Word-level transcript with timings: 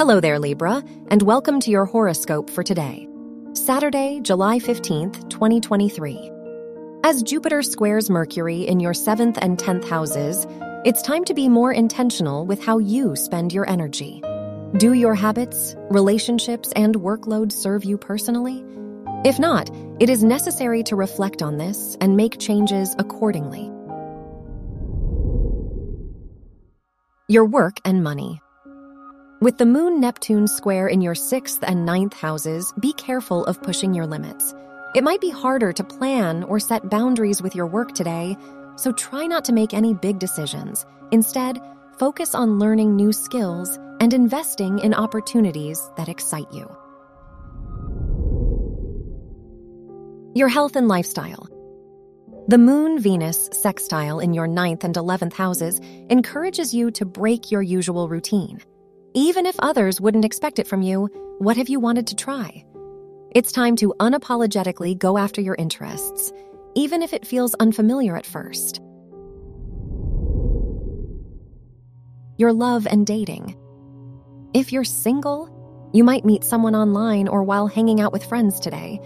Hello 0.00 0.18
there, 0.18 0.38
Libra, 0.38 0.82
and 1.08 1.20
welcome 1.20 1.60
to 1.60 1.70
your 1.70 1.84
horoscope 1.84 2.48
for 2.48 2.62
today, 2.62 3.06
Saturday, 3.52 4.18
July 4.22 4.58
15th, 4.58 5.28
2023. 5.28 6.30
As 7.04 7.22
Jupiter 7.22 7.62
squares 7.62 8.08
Mercury 8.08 8.62
in 8.62 8.80
your 8.80 8.94
7th 8.94 9.36
and 9.42 9.58
10th 9.58 9.86
houses, 9.86 10.46
it's 10.86 11.02
time 11.02 11.26
to 11.26 11.34
be 11.34 11.50
more 11.50 11.70
intentional 11.70 12.46
with 12.46 12.64
how 12.64 12.78
you 12.78 13.14
spend 13.14 13.52
your 13.52 13.68
energy. 13.68 14.22
Do 14.78 14.94
your 14.94 15.14
habits, 15.14 15.76
relationships, 15.90 16.72
and 16.74 16.94
workload 16.94 17.52
serve 17.52 17.84
you 17.84 17.98
personally? 17.98 18.64
If 19.26 19.38
not, 19.38 19.68
it 20.00 20.08
is 20.08 20.24
necessary 20.24 20.82
to 20.84 20.96
reflect 20.96 21.42
on 21.42 21.58
this 21.58 21.98
and 22.00 22.16
make 22.16 22.38
changes 22.38 22.96
accordingly. 22.98 23.70
Your 27.28 27.44
work 27.44 27.76
and 27.84 28.02
money. 28.02 28.40
With 29.40 29.56
the 29.56 29.64
Moon 29.64 30.00
Neptune 30.00 30.46
square 30.46 30.86
in 30.86 31.00
your 31.00 31.14
sixth 31.14 31.64
and 31.66 31.86
ninth 31.86 32.12
houses, 32.12 32.74
be 32.78 32.92
careful 32.92 33.46
of 33.46 33.62
pushing 33.62 33.94
your 33.94 34.06
limits. 34.06 34.54
It 34.94 35.02
might 35.02 35.22
be 35.22 35.30
harder 35.30 35.72
to 35.72 35.82
plan 35.82 36.42
or 36.42 36.60
set 36.60 36.90
boundaries 36.90 37.40
with 37.40 37.54
your 37.54 37.66
work 37.66 37.94
today, 37.94 38.36
so 38.76 38.92
try 38.92 39.24
not 39.24 39.46
to 39.46 39.54
make 39.54 39.72
any 39.72 39.94
big 39.94 40.18
decisions. 40.18 40.84
Instead, 41.10 41.58
focus 41.98 42.34
on 42.34 42.58
learning 42.58 42.96
new 42.96 43.14
skills 43.14 43.78
and 43.98 44.12
investing 44.12 44.78
in 44.80 44.92
opportunities 44.92 45.80
that 45.96 46.10
excite 46.10 46.52
you. 46.52 46.68
Your 50.34 50.48
health 50.48 50.76
and 50.76 50.86
lifestyle. 50.86 51.48
The 52.48 52.58
Moon 52.58 53.00
Venus 53.00 53.48
sextile 53.52 54.20
in 54.20 54.34
your 54.34 54.46
ninth 54.46 54.84
and 54.84 54.94
11th 54.94 55.32
houses 55.32 55.80
encourages 56.10 56.74
you 56.74 56.90
to 56.90 57.06
break 57.06 57.50
your 57.50 57.62
usual 57.62 58.06
routine. 58.06 58.60
Even 59.14 59.44
if 59.44 59.56
others 59.58 60.00
wouldn't 60.00 60.24
expect 60.24 60.60
it 60.60 60.68
from 60.68 60.82
you, 60.82 61.08
what 61.40 61.56
have 61.56 61.68
you 61.68 61.80
wanted 61.80 62.06
to 62.06 62.14
try? 62.14 62.64
It's 63.32 63.50
time 63.50 63.74
to 63.76 63.92
unapologetically 63.98 64.96
go 64.96 65.18
after 65.18 65.40
your 65.40 65.56
interests, 65.56 66.32
even 66.76 67.02
if 67.02 67.12
it 67.12 67.26
feels 67.26 67.54
unfamiliar 67.54 68.16
at 68.16 68.24
first. 68.24 68.80
Your 72.38 72.52
love 72.52 72.86
and 72.86 73.04
dating. 73.04 73.56
If 74.54 74.72
you're 74.72 74.84
single, 74.84 75.90
you 75.92 76.04
might 76.04 76.24
meet 76.24 76.44
someone 76.44 76.76
online 76.76 77.26
or 77.26 77.42
while 77.42 77.66
hanging 77.66 78.00
out 78.00 78.12
with 78.12 78.24
friends 78.24 78.60
today. 78.60 79.00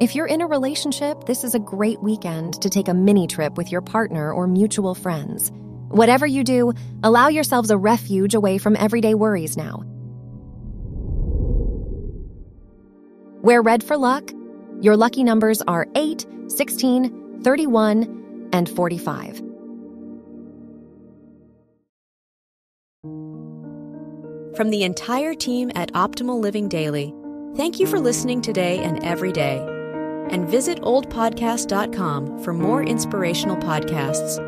If 0.00 0.16
you're 0.16 0.26
in 0.26 0.40
a 0.40 0.48
relationship, 0.48 1.26
this 1.26 1.44
is 1.44 1.54
a 1.54 1.60
great 1.60 2.02
weekend 2.02 2.60
to 2.60 2.68
take 2.68 2.88
a 2.88 2.94
mini 2.94 3.28
trip 3.28 3.56
with 3.56 3.70
your 3.70 3.82
partner 3.82 4.32
or 4.32 4.48
mutual 4.48 4.96
friends. 4.96 5.52
Whatever 5.90 6.26
you 6.26 6.44
do, 6.44 6.72
allow 7.02 7.28
yourselves 7.28 7.70
a 7.70 7.78
refuge 7.78 8.34
away 8.34 8.58
from 8.58 8.76
everyday 8.76 9.14
worries 9.14 9.56
now. 9.56 9.84
Wear 13.42 13.62
red 13.62 13.82
for 13.82 13.96
luck. 13.96 14.30
Your 14.80 14.96
lucky 14.96 15.24
numbers 15.24 15.62
are 15.62 15.86
8, 15.94 16.26
16, 16.48 17.40
31, 17.42 18.48
and 18.52 18.68
45. 18.68 19.38
From 24.56 24.70
the 24.70 24.82
entire 24.82 25.34
team 25.34 25.70
at 25.74 25.92
Optimal 25.92 26.40
Living 26.40 26.68
Daily, 26.68 27.14
thank 27.56 27.78
you 27.78 27.86
for 27.86 28.00
listening 28.00 28.42
today 28.42 28.78
and 28.80 29.02
every 29.04 29.32
day. 29.32 29.58
And 30.30 30.46
visit 30.48 30.82
oldpodcast.com 30.82 32.42
for 32.42 32.52
more 32.52 32.82
inspirational 32.82 33.56
podcasts. 33.56 34.47